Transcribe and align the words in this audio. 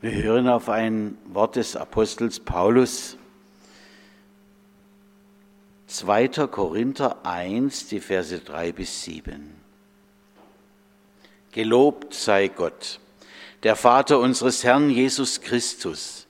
Wir 0.00 0.12
hören 0.12 0.48
auf 0.48 0.68
ein 0.68 1.18
Wort 1.24 1.56
des 1.56 1.74
Apostels 1.74 2.38
Paulus. 2.38 3.16
2. 5.88 6.28
Korinther 6.46 7.26
1, 7.26 7.88
die 7.88 7.98
Verse 7.98 8.38
3 8.38 8.70
bis 8.70 9.02
7. 9.02 9.60
Gelobt 11.50 12.14
sei 12.14 12.46
Gott, 12.46 13.00
der 13.64 13.74
Vater 13.74 14.20
unseres 14.20 14.62
Herrn 14.62 14.88
Jesus 14.88 15.40
Christus, 15.40 16.28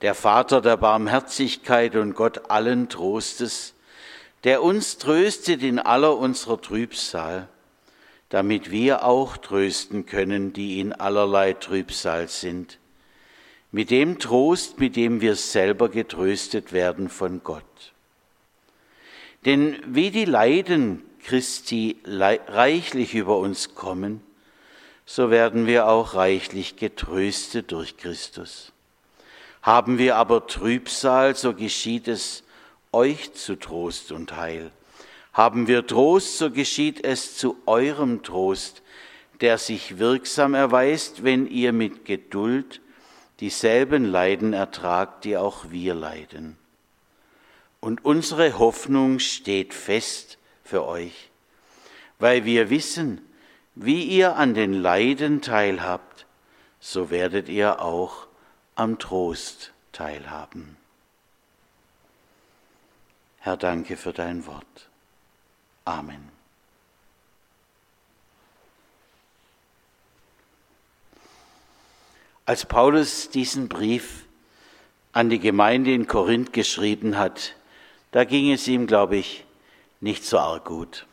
der 0.00 0.16
Vater 0.16 0.60
der 0.60 0.76
Barmherzigkeit 0.76 1.94
und 1.94 2.16
Gott 2.16 2.50
allen 2.50 2.88
Trostes, 2.88 3.74
der 4.42 4.60
uns 4.64 4.98
tröstet 4.98 5.62
in 5.62 5.78
aller 5.78 6.18
unserer 6.18 6.60
Trübsal, 6.60 7.46
damit 8.28 8.72
wir 8.72 9.04
auch 9.04 9.36
trösten 9.36 10.04
können, 10.04 10.52
die 10.52 10.80
in 10.80 10.92
allerlei 10.92 11.52
Trübsal 11.52 12.26
sind 12.26 12.80
mit 13.70 13.90
dem 13.90 14.18
Trost, 14.18 14.80
mit 14.80 14.96
dem 14.96 15.20
wir 15.20 15.36
selber 15.36 15.88
getröstet 15.88 16.72
werden 16.72 17.08
von 17.08 17.42
Gott. 17.44 17.64
Denn 19.44 19.76
wie 19.86 20.10
die 20.10 20.24
Leiden 20.24 21.02
Christi 21.22 21.96
reichlich 22.04 23.14
über 23.14 23.38
uns 23.38 23.74
kommen, 23.74 24.22
so 25.04 25.30
werden 25.30 25.66
wir 25.66 25.88
auch 25.88 26.14
reichlich 26.14 26.76
getröstet 26.76 27.72
durch 27.72 27.96
Christus. 27.96 28.72
Haben 29.62 29.98
wir 29.98 30.16
aber 30.16 30.46
Trübsal, 30.46 31.34
so 31.34 31.54
geschieht 31.54 32.08
es 32.08 32.44
euch 32.92 33.32
zu 33.34 33.56
Trost 33.56 34.12
und 34.12 34.36
Heil. 34.36 34.70
Haben 35.32 35.66
wir 35.66 35.86
Trost, 35.86 36.38
so 36.38 36.50
geschieht 36.50 37.04
es 37.04 37.36
zu 37.36 37.56
eurem 37.66 38.22
Trost, 38.22 38.82
der 39.40 39.58
sich 39.58 39.98
wirksam 39.98 40.54
erweist, 40.54 41.22
wenn 41.22 41.46
ihr 41.46 41.72
mit 41.72 42.04
Geduld 42.04 42.80
dieselben 43.40 44.04
Leiden 44.04 44.52
ertragt, 44.52 45.24
die 45.24 45.36
auch 45.36 45.70
wir 45.70 45.94
leiden. 45.94 46.58
Und 47.80 48.04
unsere 48.04 48.58
Hoffnung 48.58 49.18
steht 49.18 49.72
fest 49.74 50.38
für 50.64 50.86
euch, 50.86 51.30
weil 52.18 52.44
wir 52.44 52.70
wissen, 52.70 53.20
wie 53.74 54.02
ihr 54.02 54.36
an 54.36 54.54
den 54.54 54.72
Leiden 54.72 55.40
teilhabt, 55.40 56.26
so 56.80 57.10
werdet 57.10 57.48
ihr 57.48 57.80
auch 57.80 58.26
am 58.74 58.98
Trost 58.98 59.72
teilhaben. 59.92 60.76
Herr, 63.38 63.56
danke 63.56 63.96
für 63.96 64.12
dein 64.12 64.46
Wort. 64.46 64.88
Amen. 65.84 66.37
Als 72.48 72.64
Paulus 72.64 73.28
diesen 73.28 73.68
Brief 73.68 74.24
an 75.12 75.28
die 75.28 75.38
Gemeinde 75.38 75.92
in 75.92 76.06
Korinth 76.06 76.54
geschrieben 76.54 77.18
hat, 77.18 77.54
da 78.10 78.24
ging 78.24 78.50
es 78.50 78.66
ihm, 78.66 78.86
glaube 78.86 79.18
ich, 79.18 79.44
nicht 80.00 80.24
so 80.24 80.38
arg 80.38 80.64
gut. 80.64 81.06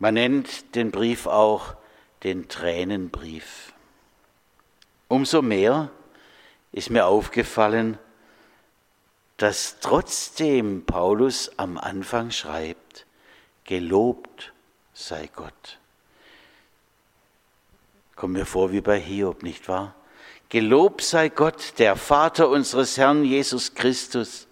Man 0.00 0.14
nennt 0.14 0.74
den 0.74 0.90
Brief 0.90 1.28
auch 1.28 1.76
den 2.24 2.48
Tränenbrief. 2.48 3.72
Umso 5.06 5.40
mehr 5.40 5.92
ist 6.72 6.90
mir 6.90 7.06
aufgefallen, 7.06 8.00
dass 9.36 9.78
trotzdem 9.78 10.84
Paulus 10.84 11.48
am 11.58 11.78
Anfang 11.78 12.32
schreibt, 12.32 13.06
gelobt 13.62 14.52
sei 14.94 15.30
Gott. 15.32 15.78
Kommen 18.22 18.36
wir 18.36 18.46
vor 18.46 18.70
wie 18.70 18.80
bei 18.80 19.00
Hiob, 19.00 19.42
nicht 19.42 19.66
wahr? 19.66 19.96
Gelobt 20.48 21.02
sei 21.02 21.28
Gott, 21.28 21.74
der 21.78 21.96
Vater 21.96 22.48
unseres 22.50 22.96
Herrn 22.96 23.24
Jesus 23.24 23.74
Christus, 23.74 24.46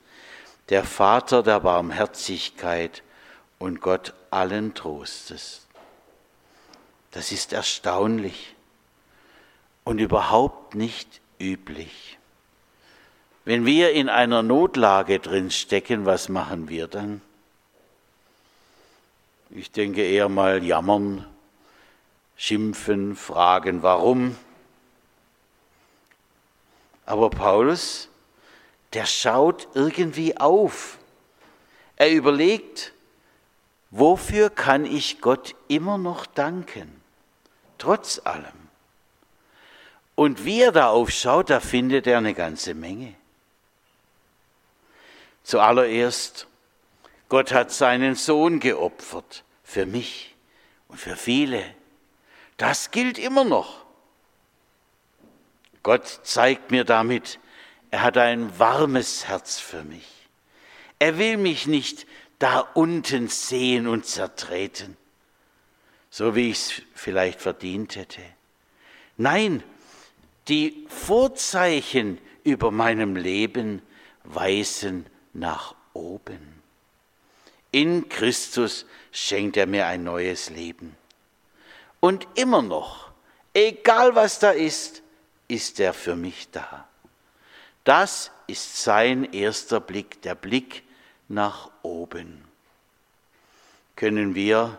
der 0.70 0.82
Vater 0.82 1.44
der 1.44 1.60
Barmherzigkeit 1.60 3.04
und 3.60 3.80
Gott 3.80 4.12
allen 4.32 4.74
Trostes. 4.74 5.68
Das 7.12 7.30
ist 7.30 7.52
erstaunlich 7.52 8.56
und 9.84 10.00
überhaupt 10.00 10.74
nicht 10.74 11.20
üblich. 11.38 12.18
Wenn 13.44 13.66
wir 13.66 13.92
in 13.92 14.08
einer 14.08 14.42
Notlage 14.42 15.20
drin 15.20 15.52
stecken, 15.52 16.06
was 16.06 16.28
machen 16.28 16.68
wir 16.68 16.88
dann? 16.88 17.20
Ich 19.48 19.70
denke 19.70 20.02
eher 20.02 20.28
mal 20.28 20.64
jammern, 20.64 21.24
schimpfen, 22.40 23.16
fragen, 23.16 23.82
warum. 23.82 24.34
Aber 27.04 27.28
Paulus, 27.28 28.08
der 28.94 29.04
schaut 29.04 29.68
irgendwie 29.74 30.38
auf. 30.38 30.96
Er 31.96 32.10
überlegt, 32.10 32.94
wofür 33.90 34.48
kann 34.48 34.86
ich 34.86 35.20
Gott 35.20 35.54
immer 35.68 35.98
noch 35.98 36.24
danken, 36.24 37.02
trotz 37.76 38.22
allem. 38.24 38.46
Und 40.14 40.46
wie 40.46 40.62
er 40.62 40.72
da 40.72 40.88
aufschaut, 40.88 41.50
da 41.50 41.60
findet 41.60 42.06
er 42.06 42.18
eine 42.18 42.32
ganze 42.32 42.72
Menge. 42.72 43.14
Zuallererst, 45.42 46.46
Gott 47.28 47.52
hat 47.52 47.70
seinen 47.70 48.14
Sohn 48.14 48.60
geopfert 48.60 49.44
für 49.62 49.84
mich 49.84 50.34
und 50.88 50.98
für 50.98 51.16
viele. 51.16 51.79
Das 52.60 52.90
gilt 52.90 53.18
immer 53.18 53.44
noch. 53.44 53.86
Gott 55.82 56.20
zeigt 56.24 56.70
mir 56.70 56.84
damit, 56.84 57.38
er 57.90 58.02
hat 58.02 58.18
ein 58.18 58.58
warmes 58.58 59.26
Herz 59.26 59.58
für 59.58 59.82
mich. 59.82 60.06
Er 60.98 61.16
will 61.16 61.38
mich 61.38 61.66
nicht 61.66 62.06
da 62.38 62.60
unten 62.60 63.28
sehen 63.28 63.86
und 63.86 64.04
zertreten, 64.04 64.98
so 66.10 66.34
wie 66.34 66.50
ich 66.50 66.58
es 66.58 66.82
vielleicht 66.94 67.40
verdient 67.40 67.96
hätte. 67.96 68.20
Nein, 69.16 69.62
die 70.48 70.84
Vorzeichen 70.90 72.18
über 72.44 72.70
meinem 72.70 73.16
Leben 73.16 73.80
weisen 74.24 75.06
nach 75.32 75.74
oben. 75.94 76.60
In 77.70 78.10
Christus 78.10 78.84
schenkt 79.12 79.56
er 79.56 79.66
mir 79.66 79.86
ein 79.86 80.04
neues 80.04 80.50
Leben. 80.50 80.99
Und 82.00 82.26
immer 82.34 82.62
noch, 82.62 83.10
egal 83.52 84.14
was 84.14 84.38
da 84.38 84.50
ist, 84.50 85.02
ist 85.48 85.78
er 85.80 85.92
für 85.92 86.16
mich 86.16 86.50
da. 86.50 86.86
Das 87.84 88.30
ist 88.46 88.82
sein 88.82 89.24
erster 89.32 89.80
Blick, 89.80 90.22
der 90.22 90.34
Blick 90.34 90.82
nach 91.28 91.70
oben. 91.82 92.44
Können 93.96 94.34
wir 94.34 94.78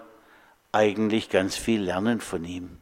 eigentlich 0.72 1.30
ganz 1.30 1.56
viel 1.56 1.82
lernen 1.82 2.22
von 2.22 2.44
ihm. 2.44 2.82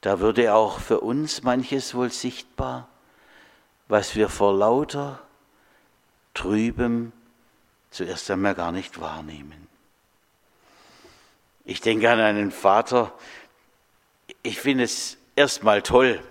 Da 0.00 0.20
würde 0.20 0.54
auch 0.54 0.80
für 0.80 1.00
uns 1.00 1.42
manches 1.42 1.94
wohl 1.94 2.10
sichtbar, 2.10 2.88
was 3.88 4.14
wir 4.14 4.28
vor 4.28 4.54
lauter 4.54 5.20
Trübem 6.32 7.12
zuerst 7.90 8.30
einmal 8.30 8.54
gar 8.54 8.72
nicht 8.72 9.00
wahrnehmen. 9.00 9.69
Ich 11.64 11.80
denke 11.80 12.10
an 12.10 12.20
einen 12.20 12.50
Vater. 12.50 13.12
Ich 14.42 14.60
finde 14.60 14.84
es 14.84 15.18
erstmal 15.36 15.82
toll, 15.82 16.22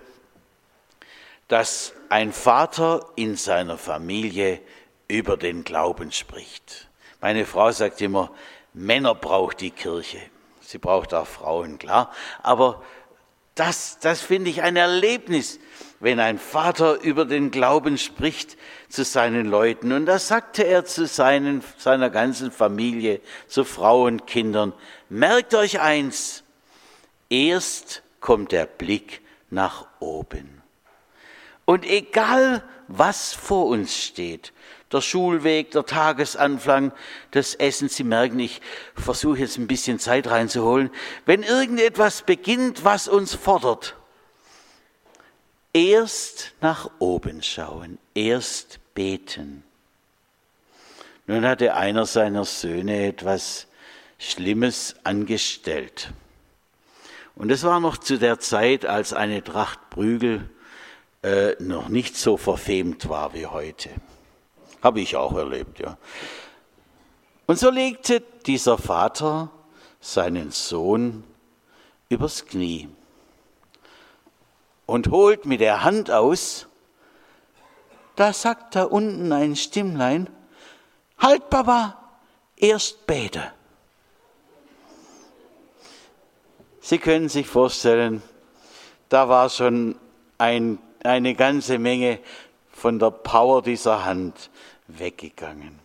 dass 1.48 1.92
ein 2.08 2.32
Vater 2.32 3.06
in 3.16 3.36
seiner 3.36 3.78
Familie 3.78 4.60
über 5.08 5.36
den 5.36 5.64
Glauben 5.64 6.12
spricht. 6.12 6.88
Meine 7.20 7.44
Frau 7.46 7.70
sagt 7.72 8.00
immer, 8.00 8.30
Männer 8.72 9.14
braucht 9.14 9.60
die 9.60 9.70
Kirche. 9.70 10.20
Sie 10.60 10.78
braucht 10.78 11.12
auch 11.14 11.26
Frauen, 11.26 11.78
klar. 11.78 12.12
Aber 12.42 12.82
das, 13.54 13.98
das 14.00 14.20
finde 14.20 14.50
ich 14.50 14.62
ein 14.62 14.76
Erlebnis, 14.76 15.58
wenn 16.00 16.18
ein 16.18 16.38
Vater 16.38 17.00
über 17.02 17.24
den 17.26 17.50
Glauben 17.50 17.98
spricht 17.98 18.56
zu 18.88 19.04
seinen 19.04 19.46
Leuten. 19.46 19.92
Und 19.92 20.06
das 20.06 20.28
sagte 20.28 20.64
er 20.64 20.84
zu 20.84 21.06
seinen, 21.06 21.62
seiner 21.76 22.10
ganzen 22.10 22.50
Familie, 22.50 23.20
zu 23.46 23.64
Frauen, 23.64 24.24
Kindern. 24.24 24.72
Merkt 25.08 25.54
euch 25.54 25.80
eins, 25.80 26.42
erst 27.28 28.02
kommt 28.20 28.52
der 28.52 28.66
Blick 28.66 29.20
nach 29.50 29.86
oben. 29.98 30.62
Und 31.66 31.84
egal, 31.84 32.62
was 32.88 33.34
vor 33.34 33.66
uns 33.66 33.96
steht, 33.96 34.52
der 34.92 35.00
Schulweg, 35.00 35.70
der 35.70 35.86
Tagesanfang, 35.86 36.92
das 37.30 37.54
Essen, 37.54 37.88
Sie 37.88 38.04
merken, 38.04 38.40
ich 38.40 38.60
versuche 38.94 39.38
jetzt 39.38 39.58
ein 39.58 39.66
bisschen 39.66 39.98
Zeit 39.98 40.28
reinzuholen, 40.28 40.90
wenn 41.26 41.42
irgendetwas 41.42 42.22
beginnt, 42.22 42.84
was 42.84 43.08
uns 43.08 43.34
fordert, 43.34 43.96
erst 45.72 46.52
nach 46.60 46.90
oben 46.98 47.42
schauen, 47.42 47.98
erst 48.14 48.80
beten. 48.94 49.62
Nun 51.26 51.46
hatte 51.46 51.74
einer 51.74 52.06
seiner 52.06 52.44
Söhne 52.44 53.06
etwas 53.06 53.68
Schlimmes 54.18 54.96
angestellt. 55.04 56.10
Und 57.36 57.48
das 57.48 57.62
war 57.62 57.78
noch 57.80 57.96
zu 57.96 58.18
der 58.18 58.40
Zeit, 58.40 58.84
als 58.84 59.12
eine 59.12 59.42
Tracht 59.42 59.90
Prügel 59.90 60.50
äh, 61.22 61.54
noch 61.60 61.88
nicht 61.88 62.16
so 62.16 62.36
verfemt 62.36 63.08
war 63.08 63.32
wie 63.32 63.46
heute. 63.46 63.90
Habe 64.82 65.00
ich 65.00 65.16
auch 65.16 65.36
erlebt, 65.36 65.78
ja. 65.78 65.96
Und 67.46 67.58
so 67.58 67.70
legte 67.70 68.20
dieser 68.46 68.78
Vater 68.78 69.50
seinen 70.00 70.50
Sohn 70.50 71.24
übers 72.08 72.46
Knie 72.46 72.88
und 74.86 75.08
holt 75.10 75.46
mit 75.46 75.60
der 75.60 75.84
Hand 75.84 76.10
aus. 76.10 76.66
Da 78.16 78.32
sagt 78.32 78.74
da 78.76 78.84
unten 78.84 79.32
ein 79.32 79.56
Stimmlein, 79.56 80.28
halt 81.18 81.50
Papa, 81.50 81.96
erst 82.56 83.06
bete. 83.06 83.52
Sie 86.80 86.98
können 86.98 87.28
sich 87.28 87.46
vorstellen, 87.46 88.22
da 89.08 89.28
war 89.28 89.48
schon 89.48 89.96
ein, 90.38 90.78
eine 91.04 91.34
ganze 91.34 91.78
Menge 91.78 92.18
von 92.80 92.98
der 92.98 93.10
Power 93.10 93.60
dieser 93.60 94.06
Hand 94.06 94.48
weggegangen. 94.88 95.78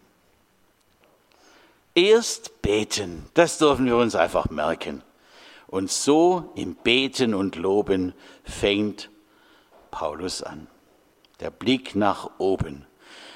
Erst 1.93 2.61
beten, 2.61 3.25
das 3.33 3.57
dürfen 3.57 3.85
wir 3.85 3.97
uns 3.97 4.15
einfach 4.15 4.49
merken. 4.49 5.03
Und 5.67 5.91
so 5.91 6.53
im 6.55 6.75
Beten 6.75 7.33
und 7.33 7.57
Loben 7.57 8.13
fängt 8.45 9.09
Paulus 9.91 10.41
an. 10.41 10.67
Der 11.41 11.49
Blick 11.49 11.95
nach 11.95 12.31
oben. 12.37 12.85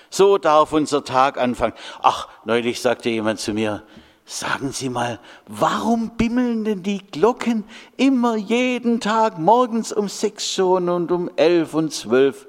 So 0.09 0.37
darf 0.37 0.71
unser 0.71 1.03
Tag 1.03 1.37
anfangen. 1.37 1.73
Ach, 2.01 2.29
neulich 2.45 2.79
sagte 2.79 3.09
jemand 3.09 3.41
zu 3.41 3.53
mir, 3.53 3.83
sagen 4.23 4.71
Sie 4.71 4.87
mal, 4.87 5.19
warum 5.47 6.11
bimmeln 6.11 6.63
denn 6.63 6.81
die 6.81 7.05
Glocken 7.11 7.65
immer 7.97 8.37
jeden 8.37 9.01
Tag 9.01 9.37
morgens 9.37 9.91
um 9.91 10.07
sechs 10.07 10.49
schon 10.49 10.87
und 10.87 11.11
um 11.11 11.29
elf 11.35 11.73
und 11.73 11.91
zwölf? 11.91 12.47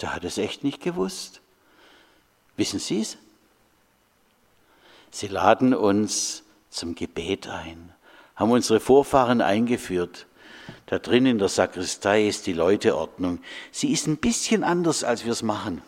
Der 0.00 0.14
hat 0.14 0.24
es 0.24 0.38
echt 0.38 0.64
nicht 0.64 0.80
gewusst. 0.80 1.40
Wissen 2.56 2.78
Sie 2.78 3.00
es? 3.00 3.16
Sie 5.10 5.28
laden 5.28 5.74
uns 5.74 6.44
zum 6.70 6.94
Gebet 6.94 7.48
ein, 7.48 7.92
haben 8.36 8.50
unsere 8.50 8.80
Vorfahren 8.80 9.40
eingeführt. 9.40 10.26
Da 10.86 10.98
drin 10.98 11.26
in 11.26 11.38
der 11.38 11.48
Sakristei 11.48 12.26
ist 12.26 12.46
die 12.46 12.52
Leuteordnung. 12.52 13.40
Sie 13.72 13.90
ist 13.90 14.06
ein 14.06 14.18
bisschen 14.18 14.64
anders, 14.64 15.04
als 15.04 15.24
wir 15.24 15.32
es 15.32 15.42
machen. 15.42 15.82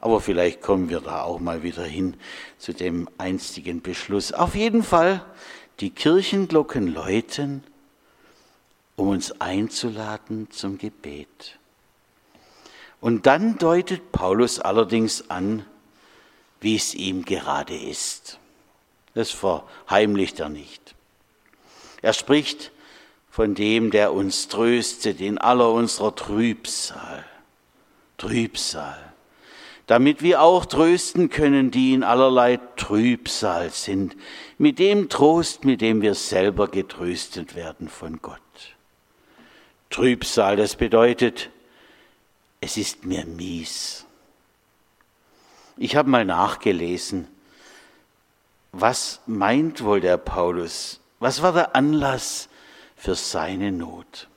Aber 0.00 0.20
vielleicht 0.20 0.60
kommen 0.60 0.88
wir 0.88 1.00
da 1.00 1.22
auch 1.22 1.40
mal 1.40 1.62
wieder 1.62 1.84
hin 1.84 2.16
zu 2.58 2.72
dem 2.72 3.08
einstigen 3.18 3.82
Beschluss. 3.82 4.32
Auf 4.32 4.54
jeden 4.54 4.82
Fall, 4.82 5.24
die 5.80 5.90
Kirchenglocken 5.90 6.92
läuten, 6.92 7.64
um 8.96 9.08
uns 9.08 9.40
einzuladen 9.40 10.50
zum 10.50 10.78
Gebet. 10.78 11.58
Und 13.00 13.26
dann 13.26 13.58
deutet 13.58 14.12
Paulus 14.12 14.58
allerdings 14.58 15.30
an, 15.30 15.64
wie 16.60 16.76
es 16.76 16.94
ihm 16.94 17.24
gerade 17.24 17.76
ist. 17.76 18.38
Das 19.14 19.30
verheimlicht 19.30 20.40
er 20.40 20.48
nicht. 20.48 20.94
Er 22.02 22.12
spricht 22.12 22.72
von 23.30 23.54
dem, 23.54 23.90
der 23.90 24.12
uns 24.12 24.48
tröstet 24.48 25.20
in 25.20 25.38
aller 25.38 25.70
unserer 25.70 26.14
Trübsal. 26.14 27.24
Trübsal. 28.18 29.12
Damit 29.86 30.22
wir 30.22 30.42
auch 30.42 30.66
trösten 30.66 31.30
können, 31.30 31.70
die 31.70 31.94
in 31.94 32.02
allerlei 32.02 32.58
Trübsal 32.76 33.70
sind, 33.70 34.16
mit 34.58 34.78
dem 34.78 35.08
Trost, 35.08 35.64
mit 35.64 35.80
dem 35.80 36.02
wir 36.02 36.14
selber 36.14 36.68
getröstet 36.68 37.54
werden 37.54 37.88
von 37.88 38.20
Gott. 38.20 38.40
Trübsal, 39.90 40.56
das 40.56 40.76
bedeutet, 40.76 41.50
es 42.66 42.76
ist 42.76 43.04
mir 43.04 43.24
mies. 43.24 44.04
Ich 45.76 45.94
habe 45.94 46.10
mal 46.10 46.24
nachgelesen, 46.24 47.28
was 48.72 49.20
meint 49.26 49.84
wohl 49.84 50.00
der 50.00 50.16
Paulus? 50.16 50.98
Was 51.20 51.42
war 51.42 51.52
der 51.52 51.76
Anlass 51.76 52.48
für 52.96 53.14
seine 53.14 53.70
Not? 53.70 54.28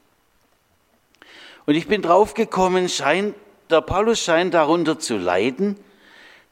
Und 1.66 1.74
ich 1.74 1.88
bin 1.88 2.04
draufgekommen, 2.04 2.88
scheint, 2.88 3.34
der 3.72 3.82
Paulus 3.82 4.24
scheint 4.24 4.54
darunter 4.54 5.00
zu 5.00 5.18
leiden, 5.18 5.76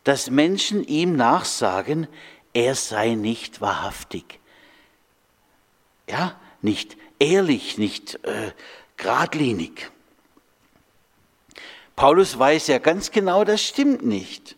dass 0.03 0.31
Menschen 0.31 0.83
ihm 0.83 1.15
nachsagen, 1.15 2.07
er 2.53 2.73
sei 2.73 3.13
nicht 3.13 3.61
wahrhaftig. 3.61 4.39
Ja, 6.09 6.39
nicht 6.63 6.97
ehrlich, 7.19 7.77
nicht 7.77 8.15
äh, 8.25 8.51
geradlinig. 8.97 9.91
Paulus 11.97 12.37
weiß 12.37 12.67
ja 12.67 12.77
ganz 12.77 13.09
genau, 13.09 13.43
das 13.43 13.61
stimmt 13.61 14.05
nicht. 14.05 14.55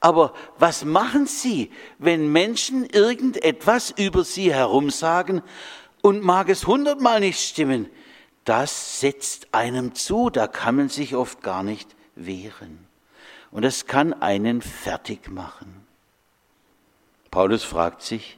Aber 0.00 0.34
was 0.58 0.84
machen 0.84 1.26
Sie, 1.26 1.70
wenn 1.98 2.32
Menschen 2.32 2.84
irgendetwas 2.84 3.90
über 3.96 4.24
Sie 4.24 4.52
herum 4.52 4.90
sagen 4.90 5.42
und 6.02 6.22
mag 6.22 6.48
es 6.48 6.66
hundertmal 6.66 7.20
nicht 7.20 7.40
stimmen? 7.40 7.88
Das 8.44 9.00
setzt 9.00 9.54
einem 9.54 9.94
zu, 9.94 10.30
da 10.30 10.48
kann 10.48 10.74
man 10.74 10.88
sich 10.88 11.14
oft 11.14 11.42
gar 11.42 11.62
nicht 11.62 11.94
wehren. 12.16 12.86
Und 13.52 13.62
das 13.62 13.86
kann 13.86 14.12
einen 14.12 14.60
fertig 14.60 15.30
machen. 15.30 15.86
Paulus 17.30 17.62
fragt 17.62 18.02
sich, 18.02 18.36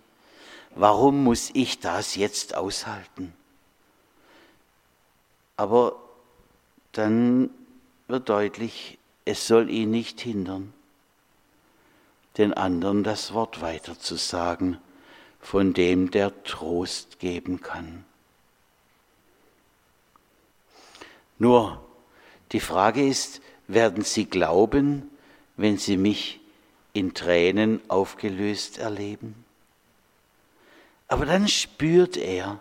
warum 0.75 1.25
muss 1.25 1.51
ich 1.55 1.81
das 1.81 2.17
jetzt 2.17 2.55
aushalten? 2.55 3.33
Aber 5.57 5.97
dann 6.93 7.49
wird 8.09 8.29
deutlich, 8.29 8.99
es 9.25 9.47
soll 9.47 9.71
ihn 9.71 9.91
nicht 9.91 10.21
hindern, 10.21 10.73
den 12.39 12.55
anderen 12.55 13.03
das 13.03 13.33
Wort 13.35 13.61
weiterzusagen, 13.61 14.79
von 15.41 15.75
dem 15.75 16.11
der 16.11 16.43
Trost 16.45 17.19
geben 17.19 17.61
kann. 17.61 18.05
Nur 21.39 21.85
die 22.53 22.61
Frage 22.61 23.07
ist, 23.07 23.41
werden 23.69 24.05
Sie 24.05 24.27
glauben, 24.27 25.11
wenn 25.57 25.79
Sie 25.79 25.97
mich 25.97 26.41
in 26.93 27.15
Tränen 27.15 27.81
aufgelöst 27.89 28.79
erleben? 28.79 29.45
Aber 31.09 31.27
dann 31.27 31.47
spürt 31.49 32.17
er, 32.17 32.61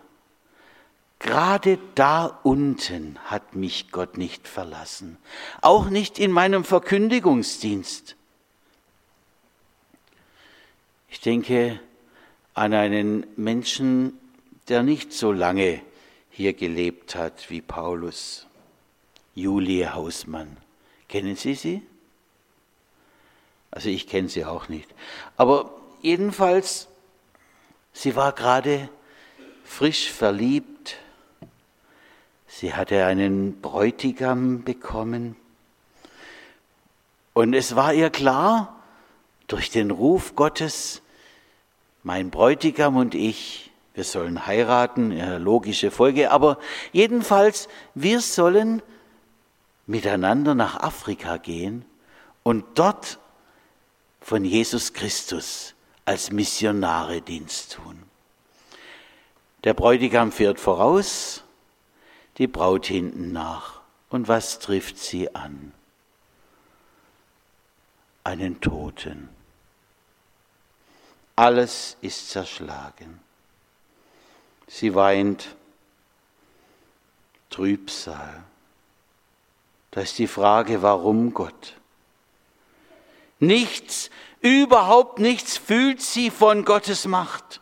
Gerade 1.18 1.78
da 1.94 2.26
unten 2.42 3.18
hat 3.24 3.54
mich 3.54 3.90
Gott 3.90 4.18
nicht 4.18 4.46
verlassen, 4.46 5.16
auch 5.62 5.88
nicht 5.88 6.18
in 6.18 6.30
meinem 6.30 6.62
Verkündigungsdienst. 6.64 8.16
Ich 11.08 11.20
denke 11.20 11.80
an 12.54 12.74
einen 12.74 13.26
Menschen, 13.36 14.18
der 14.68 14.82
nicht 14.82 15.12
so 15.12 15.32
lange 15.32 15.80
hier 16.30 16.52
gelebt 16.52 17.14
hat 17.14 17.48
wie 17.50 17.62
Paulus, 17.62 18.46
Julie 19.34 19.94
Hausmann. 19.94 20.56
Kennen 21.08 21.36
Sie 21.36 21.54
sie? 21.54 21.82
Also 23.76 23.90
ich 23.90 24.06
kenne 24.06 24.30
sie 24.30 24.46
auch 24.46 24.70
nicht. 24.70 24.88
Aber 25.36 25.70
jedenfalls, 26.00 26.88
sie 27.92 28.16
war 28.16 28.32
gerade 28.32 28.88
frisch 29.64 30.10
verliebt 30.10 30.96
Sie 32.58 32.72
hatte 32.72 33.04
einen 33.04 33.60
Bräutigam 33.60 34.64
bekommen. 34.64 35.36
Und 37.34 37.52
es 37.52 37.76
war 37.76 37.92
ihr 37.92 38.08
klar, 38.08 38.82
durch 39.46 39.70
den 39.70 39.90
Ruf 39.90 40.36
Gottes, 40.36 41.02
mein 42.02 42.30
Bräutigam 42.30 42.96
und 42.96 43.14
ich, 43.14 43.72
wir 43.92 44.04
sollen 44.04 44.46
heiraten, 44.46 45.36
logische 45.36 45.90
Folge, 45.90 46.30
aber 46.30 46.58
jedenfalls, 46.92 47.68
wir 47.94 48.22
sollen 48.22 48.80
miteinander 49.86 50.54
nach 50.54 50.80
Afrika 50.80 51.36
gehen 51.36 51.84
und 52.42 52.64
dort 52.78 53.18
von 54.22 54.46
Jesus 54.46 54.94
Christus 54.94 55.74
als 56.06 56.32
Missionare 56.32 57.20
Dienst 57.20 57.74
tun. 57.74 58.02
Der 59.64 59.74
Bräutigam 59.74 60.32
fährt 60.32 60.58
voraus, 60.58 61.42
die 62.38 62.46
Braut 62.46 62.86
hinten 62.86 63.32
nach. 63.32 63.80
Und 64.08 64.28
was 64.28 64.58
trifft 64.58 64.98
sie 64.98 65.34
an? 65.34 65.72
Einen 68.24 68.60
Toten. 68.60 69.28
Alles 71.34 71.96
ist 72.00 72.30
zerschlagen. 72.30 73.20
Sie 74.66 74.94
weint 74.94 75.54
Trübsal. 77.50 78.42
Da 79.90 80.00
ist 80.00 80.18
die 80.18 80.26
Frage, 80.26 80.82
warum 80.82 81.32
Gott? 81.32 81.74
Nichts, 83.38 84.10
überhaupt 84.40 85.18
nichts 85.18 85.56
fühlt 85.56 86.00
sie 86.00 86.30
von 86.30 86.64
Gottes 86.64 87.06
Macht. 87.06 87.60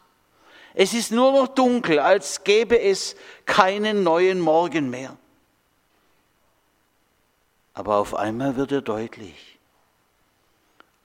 Es 0.74 0.92
ist 0.92 1.12
nur 1.12 1.32
noch 1.32 1.48
dunkel, 1.48 2.00
als 2.00 2.42
gäbe 2.42 2.80
es 2.80 3.14
keinen 3.46 4.02
neuen 4.02 4.40
Morgen 4.40 4.90
mehr. 4.90 5.16
Aber 7.74 7.96
auf 7.96 8.14
einmal 8.14 8.56
wird 8.56 8.72
er 8.72 8.82
deutlich. 8.82 9.58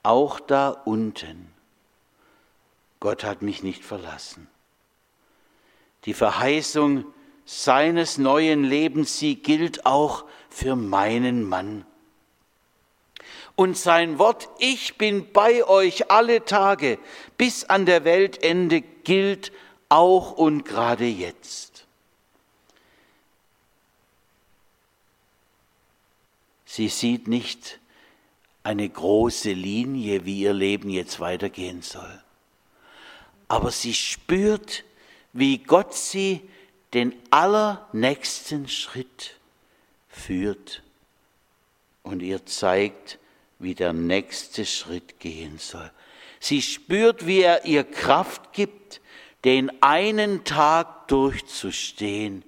Auch 0.02 0.40
da 0.40 0.70
unten. 0.70 1.52
Gott 3.00 3.24
hat 3.24 3.42
mich 3.44 3.64
nicht 3.64 3.84
verlassen. 3.84 4.48
Die 6.06 6.14
Verheißung 6.14 7.06
seines 7.46 8.18
neuen 8.18 8.64
Lebens, 8.64 9.20
sie 9.20 9.36
gilt 9.36 9.86
auch 9.86 10.26
für 10.50 10.76
meinen 10.76 11.48
Mann. 11.48 11.86
Und 13.60 13.78
sein 13.78 14.20
Wort, 14.20 14.48
ich 14.60 14.98
bin 14.98 15.34
bei 15.34 15.66
euch 15.66 16.10
alle 16.10 16.46
Tage 16.46 16.98
bis 17.38 17.66
an 17.66 17.86
der 17.86 18.06
Weltende, 18.06 18.80
gilt 18.80 19.52
auch 19.90 20.32
und 20.32 20.64
gerade 20.64 21.06
jetzt. 21.06 21.86
Sie 26.64 26.88
sieht 26.88 27.28
nicht 27.28 27.80
eine 28.64 28.88
große 28.88 29.52
Linie, 29.52 30.24
wie 30.24 30.40
ihr 30.40 30.54
Leben 30.54 30.90
jetzt 30.90 31.20
weitergehen 31.20 31.82
soll. 31.82 32.24
Aber 33.50 33.72
sie 33.72 33.94
spürt, 33.94 34.86
wie 35.34 35.58
Gott 35.58 35.94
sie 35.94 36.40
den 36.94 37.14
allernächsten 37.30 38.70
Schritt 38.70 39.36
führt 40.08 40.82
und 42.04 42.22
ihr 42.22 42.46
zeigt, 42.46 43.20
wie 43.60 43.76
der 43.76 43.94
nächste 43.94 44.66
Schritt 44.66 45.20
gehen 45.20 45.58
soll. 45.60 45.92
Sie 46.40 46.62
spürt, 46.62 47.28
wie 47.28 47.42
er 47.42 47.66
ihr 47.66 47.84
Kraft 47.84 48.54
gibt, 48.54 49.02
den 49.44 49.72
einen 49.82 50.44
Tag 50.44 51.08
durchzustehen. 51.08 52.44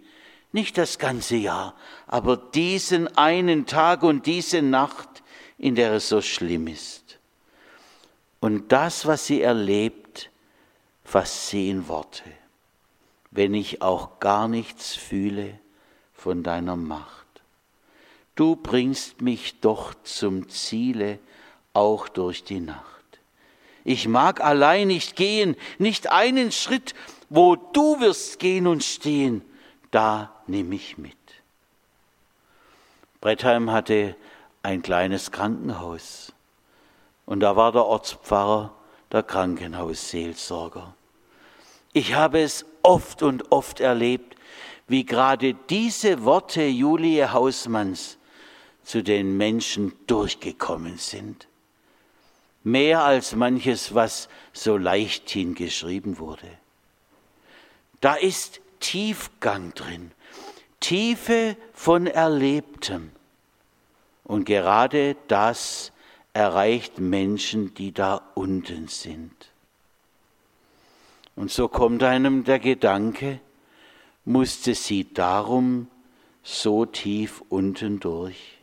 Nicht 0.51 0.77
das 0.77 0.98
ganze 0.98 1.36
Jahr, 1.36 1.75
aber 2.08 2.36
diesen 2.38 3.15
einen 3.18 3.65
Tag 3.65 4.03
und 4.03 4.25
diese 4.25 4.62
Nacht, 4.62 5.24
in 5.58 5.75
der 5.75 5.94
es 5.94 6.10
so 6.10 6.22
schlimm 6.22 6.68
ist. 6.68 7.20
Und 8.39 8.72
das, 8.72 9.06
was 9.06 9.27
sie 9.27 9.41
erlebt, 9.41 10.30
fasst 11.03 11.50
sie 11.50 11.70
in 11.70 11.88
Worte 11.88 12.24
wenn 13.32 13.53
ich 13.53 13.82
auch 13.82 14.20
gar 14.20 14.48
nichts 14.48 14.94
fühle 14.94 15.58
von 16.13 16.44
deiner 16.44 16.75
Macht. 16.75 17.21
Du 18.41 18.55
bringst 18.55 19.21
mich 19.21 19.60
doch 19.60 19.93
zum 20.03 20.50
Ziele, 20.50 21.19
auch 21.74 22.10
durch 22.10 22.43
die 22.43 22.60
Nacht. 22.60 23.05
Ich 23.83 24.07
mag 24.07 24.41
allein 24.41 24.88
nicht 24.88 25.15
gehen, 25.15 25.55
nicht 25.77 26.12
einen 26.12 26.51
Schritt, 26.51 26.95
wo 27.29 27.55
du 27.55 28.00
wirst 28.00 28.39
gehen 28.39 28.65
und 28.65 28.83
stehen, 28.83 29.43
da 29.91 30.33
nimm 30.48 30.71
ich 30.71 30.98
mit. 30.98 31.13
Brettheim 33.21 33.69
hatte 33.69 34.15
ein 34.63 34.81
kleines 34.81 35.31
Krankenhaus 35.31 36.33
und 37.27 37.41
da 37.41 37.55
war 37.55 37.71
der 37.71 37.86
Ortspfarrer 37.86 38.74
der 39.12 39.21
Krankenhausseelsorger. 39.21 40.95
Ich 41.93 42.15
habe 42.15 42.41
es 42.41 42.65
oft 42.81 43.21
und 43.21 43.51
oft 43.51 43.79
erlebt, 43.79 44.36
wie 44.88 45.05
gerade 45.05 45.53
diese 45.69 46.24
Worte 46.24 46.63
Julie 46.63 47.31
Hausmanns 47.31 48.17
zu 48.91 49.03
den 49.03 49.38
Menschen 49.38 49.93
durchgekommen 50.05 50.98
sind. 50.98 51.48
Mehr 52.62 53.05
als 53.05 53.38
manches, 53.38 53.95
was 53.95 54.27
so 54.51 54.75
leichthin 54.75 55.55
geschrieben 55.55 56.19
wurde. 56.19 56.50
Da 58.01 58.15
ist 58.15 58.60
Tiefgang 58.81 59.74
drin, 59.75 60.12
Tiefe 60.81 61.55
von 61.71 62.05
Erlebtem. 62.05 63.12
Und 64.25 64.43
gerade 64.43 65.15
das 65.29 65.93
erreicht 66.33 67.00
Menschen, 67.00 67.74
die 67.74 67.93
da 67.93 68.21
unten 68.36 68.89
sind. 68.89 69.53
Und 71.38 71.50
so 71.50 71.69
kommt 71.69 72.03
einem 72.03 72.43
der 72.43 72.60
Gedanke, 72.60 73.39
musste 74.25 74.75
sie 74.75 75.13
darum 75.13 75.88
so 76.43 76.86
tief 76.86 77.41
unten 77.48 78.01
durch, 78.01 78.61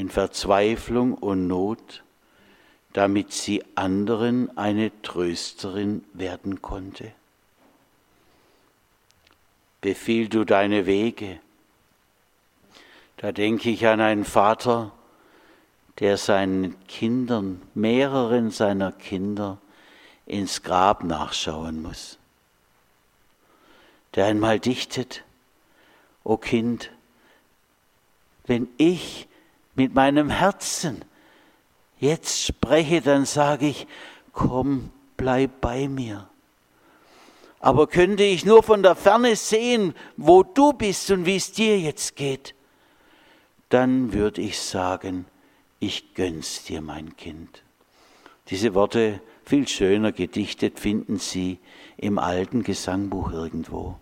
in 0.00 0.08
Verzweiflung 0.08 1.12
und 1.12 1.46
Not, 1.46 2.02
damit 2.94 3.34
sie 3.34 3.62
anderen 3.74 4.56
eine 4.56 4.90
Trösterin 5.02 6.04
werden 6.14 6.62
konnte. 6.62 7.12
Befiehl 9.82 10.30
du 10.30 10.44
deine 10.44 10.86
Wege. 10.86 11.38
Da 13.18 13.30
denke 13.30 13.68
ich 13.68 13.86
an 13.86 14.00
einen 14.00 14.24
Vater, 14.24 14.92
der 15.98 16.16
seinen 16.16 16.82
Kindern, 16.86 17.60
mehreren 17.74 18.50
seiner 18.50 18.92
Kinder, 18.92 19.58
ins 20.24 20.62
Grab 20.62 21.04
nachschauen 21.04 21.82
muss. 21.82 22.18
Der 24.14 24.24
einmal 24.24 24.60
dichtet, 24.60 25.24
o 26.24 26.38
Kind, 26.38 26.90
wenn 28.46 28.66
ich 28.78 29.26
mit 29.74 29.94
meinem 29.94 30.30
Herzen 30.30 31.04
jetzt 31.98 32.46
spreche, 32.46 33.00
dann 33.00 33.26
sage 33.26 33.66
ich, 33.66 33.86
komm, 34.32 34.90
bleib 35.16 35.60
bei 35.60 35.88
mir. 35.88 36.28
Aber 37.60 37.86
könnte 37.86 38.22
ich 38.22 38.46
nur 38.46 38.62
von 38.62 38.82
der 38.82 38.96
Ferne 38.96 39.36
sehen, 39.36 39.94
wo 40.16 40.42
du 40.42 40.72
bist 40.72 41.10
und 41.10 41.26
wie 41.26 41.36
es 41.36 41.52
dir 41.52 41.78
jetzt 41.78 42.16
geht, 42.16 42.54
dann 43.68 44.12
würde 44.14 44.40
ich 44.40 44.58
sagen, 44.58 45.26
ich 45.78 46.14
gönn's 46.14 46.64
dir, 46.64 46.80
mein 46.80 47.16
Kind. 47.16 47.62
Diese 48.48 48.74
Worte 48.74 49.20
viel 49.44 49.68
schöner 49.68 50.12
gedichtet 50.12 50.80
finden 50.80 51.18
Sie 51.18 51.58
im 51.96 52.18
alten 52.18 52.62
Gesangbuch 52.62 53.32
irgendwo. 53.32 54.00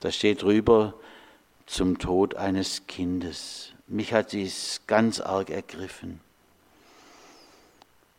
Da 0.00 0.10
steht 0.10 0.42
drüber 0.42 0.94
zum 1.66 1.98
Tod 1.98 2.34
eines 2.34 2.86
Kindes. 2.86 3.72
Mich 3.88 4.12
hat 4.12 4.32
dies 4.32 4.82
ganz 4.86 5.18
arg 5.18 5.48
ergriffen. 5.48 6.20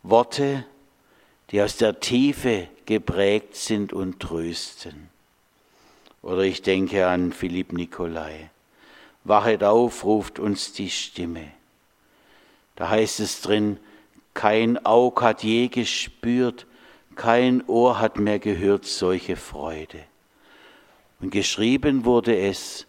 Worte, 0.02 0.66
die 1.52 1.62
aus 1.62 1.78
der 1.78 2.00
Tiefe 2.00 2.68
geprägt 2.86 3.56
sind 3.56 3.94
und 3.94 4.20
trösten. 4.20 5.10
Oder 6.24 6.42
ich 6.42 6.64
denke 6.64 7.08
an 7.08 7.32
Philipp 7.32 7.72
Nikolai. 7.72 8.50
Wachet 9.24 9.64
auf, 9.64 10.04
ruft 10.06 10.40
uns 10.40 10.74
die 10.74 10.90
Stimme. 10.90 11.52
Da 12.76 12.90
heißt 12.90 13.20
es 13.20 13.42
drin, 13.42 13.78
kein 14.34 14.84
Aug 14.86 15.22
hat 15.22 15.44
je 15.44 15.68
gespürt, 15.68 16.66
kein 17.16 17.64
Ohr 17.68 18.00
hat 18.00 18.18
mehr 18.18 18.40
gehört 18.40 18.86
solche 18.86 19.36
Freude. 19.36 20.00
Und 21.20 21.32
geschrieben 21.32 22.06
wurde 22.06 22.36
es 22.36 22.88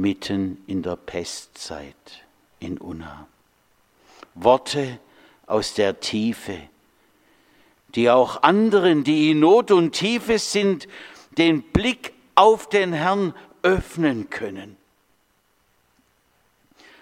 mitten 0.00 0.62
in 0.66 0.82
der 0.82 0.96
Pestzeit 0.96 2.24
in 2.60 2.78
Unna. 2.78 3.26
Worte 4.34 4.98
aus 5.46 5.74
der 5.74 6.00
Tiefe, 6.00 6.58
die 7.94 8.10
auch 8.10 8.42
anderen, 8.42 9.04
die 9.04 9.30
in 9.30 9.40
Not 9.40 9.70
und 9.70 9.92
Tiefe 9.92 10.38
sind, 10.38 10.86
den 11.38 11.62
Blick 11.62 12.12
auf 12.34 12.68
den 12.68 12.92
Herrn 12.92 13.34
öffnen 13.62 14.28
können. 14.28 14.76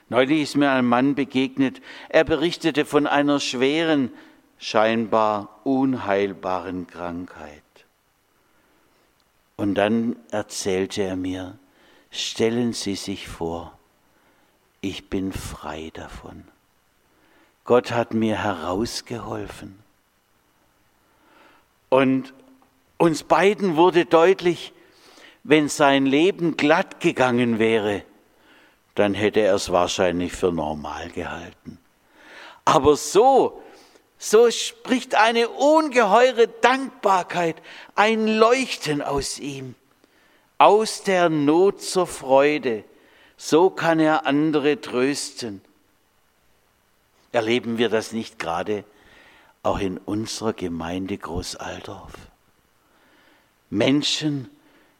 Neulich 0.08 0.42
ist 0.42 0.56
mir 0.56 0.70
ein 0.70 0.86
Mann 0.86 1.14
begegnet, 1.14 1.80
er 2.08 2.24
berichtete 2.24 2.84
von 2.84 3.06
einer 3.06 3.40
schweren, 3.40 4.12
scheinbar 4.58 5.60
unheilbaren 5.64 6.86
Krankheit. 6.86 7.62
Und 9.56 9.74
dann 9.74 10.16
erzählte 10.30 11.02
er 11.02 11.16
mir, 11.16 11.58
stellen 12.14 12.72
Sie 12.72 12.94
sich 12.94 13.28
vor, 13.28 13.76
ich 14.80 15.08
bin 15.08 15.32
frei 15.32 15.90
davon. 15.94 16.44
Gott 17.64 17.90
hat 17.92 18.14
mir 18.14 18.42
herausgeholfen. 18.42 19.78
Und 21.88 22.34
uns 22.98 23.22
beiden 23.22 23.76
wurde 23.76 24.04
deutlich, 24.04 24.72
wenn 25.42 25.68
sein 25.68 26.06
Leben 26.06 26.56
glatt 26.56 27.00
gegangen 27.00 27.58
wäre, 27.58 28.02
dann 28.94 29.14
hätte 29.14 29.40
er 29.40 29.54
es 29.54 29.72
wahrscheinlich 29.72 30.32
für 30.32 30.52
normal 30.52 31.10
gehalten. 31.10 31.78
Aber 32.64 32.96
so, 32.96 33.62
so 34.18 34.50
spricht 34.50 35.14
eine 35.14 35.48
ungeheure 35.48 36.48
Dankbarkeit, 36.48 37.56
ein 37.94 38.26
Leuchten 38.26 39.02
aus 39.02 39.38
ihm, 39.38 39.74
aus 40.58 41.02
der 41.02 41.28
Not 41.28 41.82
zur 41.82 42.06
Freude. 42.06 42.84
So 43.36 43.70
kann 43.70 44.00
er 44.00 44.26
andere 44.26 44.80
trösten. 44.80 45.60
Erleben 47.32 47.78
wir 47.78 47.88
das 47.88 48.12
nicht 48.12 48.38
gerade 48.38 48.84
auch 49.62 49.80
in 49.80 49.98
unserer 49.98 50.52
Gemeinde 50.52 51.18
Großaldorf? 51.18 52.12
Menschen, 53.70 54.48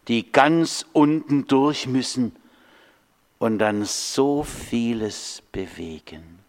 die 0.08 0.30
ganz 0.32 0.84
unten 0.92 1.46
durch 1.46 1.86
müssen 1.86 2.34
und 3.38 3.58
dann 3.58 3.84
so 3.84 4.42
vieles 4.42 5.42
bewegen. 5.52 6.40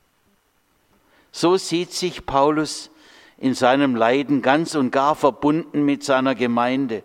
So 1.31 1.57
sieht 1.57 1.91
sich 1.91 2.25
Paulus 2.25 2.89
in 3.37 3.53
seinem 3.53 3.95
Leiden 3.95 4.41
ganz 4.41 4.75
und 4.75 4.91
gar 4.91 5.15
verbunden 5.15 5.83
mit 5.83 6.03
seiner 6.03 6.33
Gemeinde. 6.33 7.03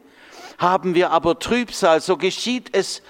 Haben 0.61 0.95
wir 0.95 1.11
aber 1.11 1.39
Trübsal, 1.39 2.03
so 2.03 2.19
geschieht 2.19 2.77
es 2.77 3.01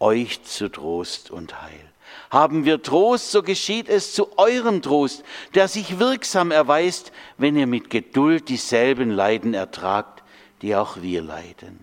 euch 0.00 0.42
zu 0.42 0.70
Trost 0.70 1.30
und 1.30 1.60
Heil. 1.60 1.92
Haben 2.30 2.64
wir 2.64 2.82
Trost, 2.82 3.30
so 3.30 3.42
geschieht 3.42 3.90
es 3.90 4.14
zu 4.14 4.38
eurem 4.38 4.80
Trost, 4.80 5.22
der 5.54 5.68
sich 5.68 5.98
wirksam 5.98 6.50
erweist, 6.50 7.12
wenn 7.36 7.56
ihr 7.56 7.66
mit 7.66 7.90
Geduld 7.90 8.48
dieselben 8.48 9.10
Leiden 9.10 9.52
ertragt, 9.52 10.22
die 10.62 10.74
auch 10.74 11.02
wir 11.02 11.20
leiden. 11.20 11.78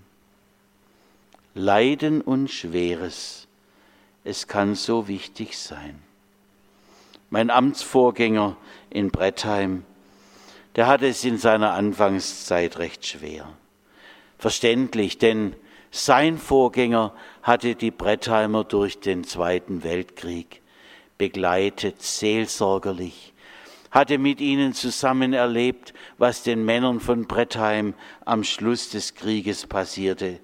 Leiden 1.54 2.22
und 2.22 2.50
Schweres, 2.50 3.48
es 4.24 4.48
kann 4.48 4.74
so 4.74 5.08
wichtig 5.08 5.60
sein. 5.60 6.02
Mein 7.30 7.52
Amtsvorgänger 7.52 8.58
in 8.90 9.12
Brettheim, 9.12 9.86
der 10.76 10.88
hatte 10.88 11.08
es 11.08 11.24
in 11.24 11.38
seiner 11.38 11.74
Anfangszeit 11.74 12.80
recht 12.80 13.06
schwer. 13.06 13.48
Verständlich, 14.42 15.20
denn 15.20 15.56
sein 15.92 16.40
Vorgänger 16.40 17.14
hatte 17.44 17.76
die 17.76 17.92
Brettheimer 17.92 18.64
durch 18.64 19.00
den 19.00 19.24
Zweiten 19.24 19.84
Weltkrieg 19.84 20.64
begleitet, 21.20 22.02
seelsorgerlich, 22.02 23.34
hatte 23.92 24.18
mit 24.18 24.42
ihnen 24.42 24.74
zusammen 24.74 25.34
erlebt, 25.34 25.94
was 26.18 26.42
den 26.42 26.66
Männern 26.66 27.00
von 27.00 27.28
Brettheim 27.28 27.94
am 28.26 28.44
Schluss 28.44 28.90
des 28.90 29.14
Krieges 29.14 29.68
passierte. 29.68 30.40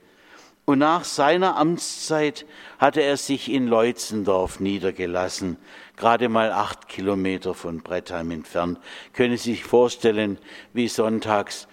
Und 0.66 0.78
nach 0.78 1.04
seiner 1.04 1.58
Amtszeit 1.58 2.46
hatte 2.78 3.02
er 3.02 3.18
sich 3.18 3.50
in 3.52 3.66
Leutzendorf 3.66 4.60
niedergelassen, 4.60 5.58
gerade 5.96 6.30
mal 6.30 6.52
acht 6.52 6.88
Kilometer 6.88 7.56
von 7.56 7.82
Brettheim 7.82 8.30
entfernt. 8.30 8.78
Können 9.14 9.38
Sie 9.38 9.54
sich 9.54 9.64
vorstellen, 9.64 10.38
wie 10.74 10.88
sonntags, 10.88 11.68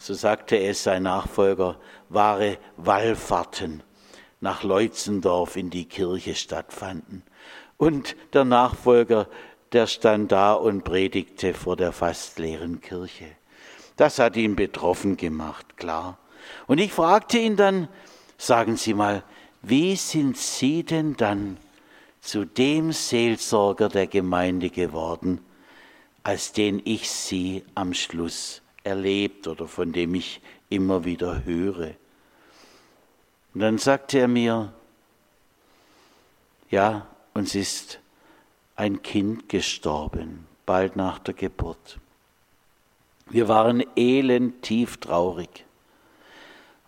so 0.00 0.14
sagte 0.14 0.58
es 0.58 0.82
sein 0.82 1.02
Nachfolger, 1.02 1.76
wahre 2.08 2.56
Wallfahrten 2.78 3.82
nach 4.40 4.62
Leutzendorf 4.62 5.56
in 5.56 5.68
die 5.68 5.84
Kirche 5.84 6.34
stattfanden. 6.34 7.22
Und 7.76 8.16
der 8.32 8.46
Nachfolger, 8.46 9.28
der 9.72 9.86
stand 9.86 10.32
da 10.32 10.54
und 10.54 10.84
predigte 10.84 11.52
vor 11.52 11.76
der 11.76 11.92
fast 11.92 12.38
leeren 12.38 12.80
Kirche. 12.80 13.26
Das 13.96 14.18
hat 14.18 14.36
ihn 14.36 14.56
betroffen 14.56 15.18
gemacht, 15.18 15.76
klar. 15.76 16.16
Und 16.66 16.78
ich 16.78 16.94
fragte 16.94 17.36
ihn 17.36 17.56
dann, 17.56 17.88
sagen 18.38 18.76
Sie 18.76 18.94
mal, 18.94 19.22
wie 19.60 19.96
sind 19.96 20.38
Sie 20.38 20.82
denn 20.82 21.14
dann 21.18 21.58
zu 22.22 22.46
dem 22.46 22.92
Seelsorger 22.92 23.90
der 23.90 24.06
Gemeinde 24.06 24.70
geworden, 24.70 25.44
als 26.22 26.52
den 26.52 26.80
ich 26.86 27.10
Sie 27.10 27.64
am 27.74 27.92
Schluss 27.92 28.62
erlebt 28.84 29.46
oder 29.48 29.66
von 29.66 29.92
dem 29.92 30.14
ich 30.14 30.40
immer 30.68 31.04
wieder 31.04 31.44
höre? 31.44 31.94
Und 33.54 33.60
dann 33.60 33.78
sagte 33.78 34.18
er 34.18 34.28
mir, 34.28 34.72
ja, 36.70 37.06
uns 37.34 37.54
ist 37.54 37.98
ein 38.76 39.02
Kind 39.02 39.48
gestorben, 39.48 40.46
bald 40.66 40.96
nach 40.96 41.18
der 41.18 41.34
Geburt. 41.34 41.98
Wir 43.28 43.48
waren 43.48 43.84
elend 43.96 44.62
tief 44.62 44.96
traurig. 44.96 45.64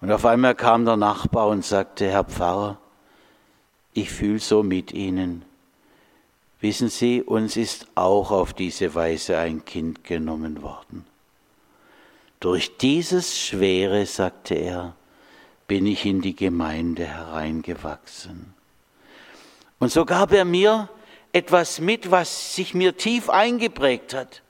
Und 0.01 0.11
auf 0.11 0.25
einmal 0.25 0.55
kam 0.55 0.85
der 0.85 0.97
Nachbar 0.97 1.49
und 1.49 1.65
sagte, 1.65 2.11
Herr 2.11 2.25
Pfarrer, 2.25 2.79
ich 3.93 4.11
fühle 4.11 4.41
so 4.41 4.63
mit 4.63 4.93
Ihnen. 4.93 5.45
Wissen 6.61 6.89
Sie, 6.89 7.23
uns 7.23 7.57
ist 7.57 7.87
auch 7.95 8.31
auf 8.31 8.53
diese 8.53 8.95
Weise 8.95 9.37
ein 9.37 9.65
Kind 9.65 10.05
genommen 10.05 10.63
worden. 10.63 11.05
Durch 12.43 12.77
dieses 12.77 13.39
Schwere, 13.39 14.05
sagte 14.05 14.57
er, 14.57 14.97
bin 15.69 15.87
ich 15.87 16.05
in 16.05 16.23
die 16.23 16.35
Gemeinde 16.35 17.07
hereingewachsen. 17.07 18.53
Und 19.79 19.93
so 19.93 20.05
gab 20.05 20.33
er 20.33 20.45
mir 20.45 20.89
etwas 21.33 21.79
mit, 21.79 22.11
was 22.11 22.57
sich 22.57 22.75
mir 22.75 22.97
tief 22.97 23.31
eingeprägt 23.31 24.13
hat. 24.13 24.43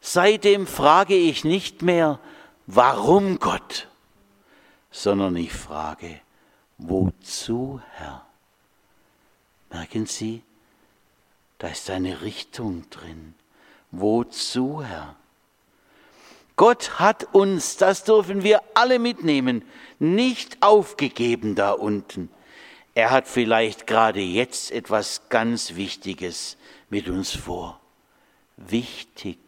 Seitdem 0.00 0.66
frage 0.66 1.14
ich 1.14 1.44
nicht 1.44 1.82
mehr, 1.82 2.18
warum 2.66 3.38
Gott, 3.40 3.86
sondern 4.90 5.36
ich 5.36 5.52
frage, 5.52 6.18
wozu 6.78 7.82
Herr? 7.92 8.24
Merken 9.70 10.06
Sie, 10.06 10.42
da 11.58 11.68
ist 11.68 11.90
eine 11.90 12.22
Richtung 12.22 12.88
drin. 12.88 13.34
Wozu 13.90 14.82
Herr? 14.82 15.19
Gott 16.60 17.00
hat 17.00 17.32
uns, 17.32 17.78
das 17.78 18.04
dürfen 18.04 18.42
wir 18.42 18.60
alle 18.74 18.98
mitnehmen, 18.98 19.64
nicht 19.98 20.58
aufgegeben 20.60 21.54
da 21.54 21.72
unten. 21.72 22.28
Er 22.92 23.10
hat 23.10 23.26
vielleicht 23.26 23.86
gerade 23.86 24.20
jetzt 24.20 24.70
etwas 24.70 25.22
ganz 25.30 25.76
Wichtiges 25.76 26.58
mit 26.90 27.08
uns 27.08 27.30
vor. 27.34 27.80
Wichtig, 28.58 29.38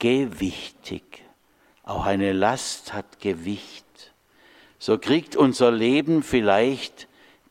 gewichtig. 0.00 1.22
Auch 1.84 2.06
eine 2.06 2.32
Last 2.32 2.92
hat 2.92 3.20
Gewicht. 3.20 3.84
So 4.80 4.98
kriegt 4.98 5.36
unser 5.36 5.70
Leben 5.70 6.24
vielleicht 6.24 7.06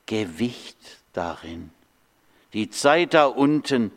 Gewicht 0.06 0.76
darin. 1.14 1.70
Die 2.52 2.70
Zeit 2.70 3.14
da 3.14 3.28
unten 3.28 3.94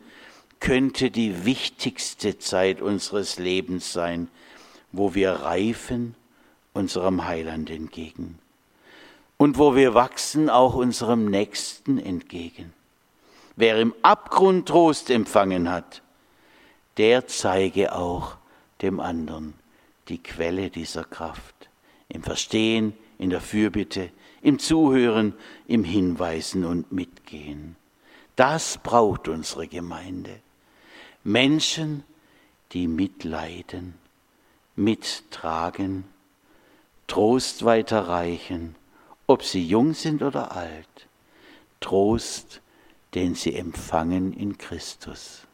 könnte 0.61 1.11
die 1.11 1.43
wichtigste 1.43 2.39
Zeit 2.39 2.81
unseres 2.81 3.37
Lebens 3.37 3.91
sein, 3.91 4.29
wo 4.93 5.13
wir 5.13 5.31
reifen 5.31 6.15
unserem 6.71 7.25
Heiland 7.25 7.69
entgegen 7.69 8.39
und 9.37 9.57
wo 9.57 9.75
wir 9.75 9.95
wachsen 9.95 10.49
auch 10.49 10.75
unserem 10.75 11.25
Nächsten 11.25 11.97
entgegen. 11.97 12.73
Wer 13.55 13.79
im 13.79 13.93
Abgrund 14.03 14.67
Trost 14.67 15.09
empfangen 15.09 15.69
hat, 15.69 16.03
der 16.97 17.27
zeige 17.27 17.95
auch 17.95 18.37
dem 18.83 18.99
anderen 18.99 19.55
die 20.09 20.21
Quelle 20.21 20.69
dieser 20.69 21.03
Kraft, 21.03 21.69
im 22.07 22.21
Verstehen, 22.21 22.93
in 23.17 23.31
der 23.31 23.41
Fürbitte, 23.41 24.11
im 24.43 24.59
Zuhören, 24.59 25.33
im 25.67 25.83
Hinweisen 25.83 26.63
und 26.63 26.91
Mitgehen. 26.91 27.75
Das 28.35 28.77
braucht 28.77 29.27
unsere 29.27 29.67
Gemeinde. 29.67 30.39
Menschen, 31.23 32.03
die 32.71 32.87
mitleiden, 32.87 33.95
mittragen, 34.75 36.05
Trost 37.07 37.65
weiterreichen, 37.65 38.75
ob 39.27 39.43
sie 39.43 39.65
jung 39.67 39.93
sind 39.93 40.23
oder 40.23 40.55
alt. 40.55 41.07
Trost, 41.81 42.61
den 43.13 43.35
sie 43.35 43.55
empfangen 43.55 44.31
in 44.33 44.57
Christus. 44.57 45.45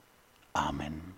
Amen. 0.53 1.16